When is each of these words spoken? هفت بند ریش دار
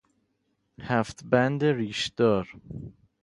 هفت 0.89 1.17
بند 1.31 1.63
ریش 1.65 2.03
دار 2.17 2.45